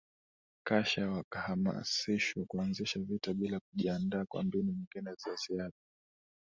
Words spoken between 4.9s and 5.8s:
za ziada